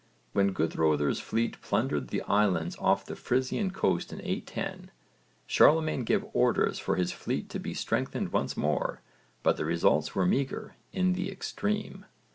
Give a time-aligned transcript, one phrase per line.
[0.33, 4.89] When Guðröðr's fleet plundered the islands off the Frisian coast in 810,
[5.45, 9.01] Charlemagne gave orders for his fleet to be strengthened once more,
[9.43, 12.05] but the results were meagre in the extreme.